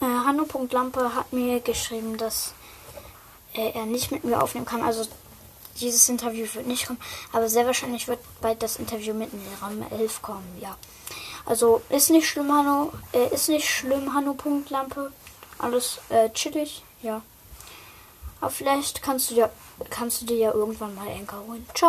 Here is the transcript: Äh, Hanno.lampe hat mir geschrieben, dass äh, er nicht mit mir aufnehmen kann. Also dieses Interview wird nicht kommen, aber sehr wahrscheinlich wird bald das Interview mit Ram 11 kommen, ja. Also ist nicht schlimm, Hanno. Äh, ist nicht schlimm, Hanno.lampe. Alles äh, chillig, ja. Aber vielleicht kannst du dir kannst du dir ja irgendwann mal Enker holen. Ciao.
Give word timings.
Äh, 0.00 0.04
Hanno.lampe 0.04 1.14
hat 1.14 1.32
mir 1.32 1.60
geschrieben, 1.60 2.16
dass 2.16 2.52
äh, 3.54 3.70
er 3.72 3.86
nicht 3.86 4.10
mit 4.10 4.24
mir 4.24 4.42
aufnehmen 4.42 4.66
kann. 4.66 4.82
Also 4.82 5.06
dieses 5.80 6.08
Interview 6.08 6.46
wird 6.54 6.66
nicht 6.66 6.86
kommen, 6.86 7.00
aber 7.32 7.48
sehr 7.48 7.66
wahrscheinlich 7.66 8.08
wird 8.08 8.20
bald 8.40 8.62
das 8.62 8.76
Interview 8.76 9.14
mit 9.14 9.30
Ram 9.60 9.84
11 9.90 10.22
kommen, 10.22 10.58
ja. 10.60 10.76
Also 11.44 11.82
ist 11.90 12.10
nicht 12.10 12.28
schlimm, 12.28 12.52
Hanno. 12.52 12.92
Äh, 13.12 13.32
ist 13.34 13.48
nicht 13.48 13.68
schlimm, 13.68 14.12
Hanno.lampe. 14.12 15.12
Alles 15.58 15.98
äh, 16.08 16.28
chillig, 16.30 16.82
ja. 17.02 17.22
Aber 18.40 18.50
vielleicht 18.50 19.02
kannst 19.02 19.30
du 19.30 19.34
dir 19.34 19.50
kannst 19.90 20.22
du 20.22 20.26
dir 20.26 20.36
ja 20.36 20.52
irgendwann 20.52 20.94
mal 20.94 21.08
Enker 21.08 21.42
holen. 21.46 21.66
Ciao. 21.74 21.84